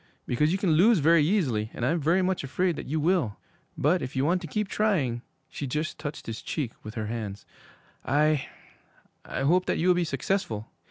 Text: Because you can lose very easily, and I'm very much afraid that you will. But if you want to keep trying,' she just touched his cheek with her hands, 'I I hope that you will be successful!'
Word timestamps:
Because 0.25 0.51
you 0.51 0.57
can 0.57 0.71
lose 0.71 0.97
very 0.97 1.23
easily, 1.23 1.69
and 1.75 1.85
I'm 1.85 1.99
very 1.99 2.23
much 2.23 2.43
afraid 2.43 2.75
that 2.75 2.87
you 2.87 2.99
will. 2.99 3.37
But 3.77 4.01
if 4.01 4.15
you 4.15 4.25
want 4.25 4.41
to 4.41 4.47
keep 4.47 4.67
trying,' 4.67 5.21
she 5.47 5.67
just 5.67 5.99
touched 5.99 6.25
his 6.25 6.41
cheek 6.41 6.71
with 6.81 6.95
her 6.95 7.05
hands, 7.05 7.45
'I 8.03 8.47
I 9.25 9.41
hope 9.41 9.67
that 9.67 9.77
you 9.77 9.89
will 9.89 9.93
be 9.93 10.03
successful!' 10.03 10.71